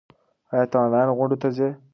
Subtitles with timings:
[0.53, 1.69] ایا ته آنلاین غونډو ته ځې؟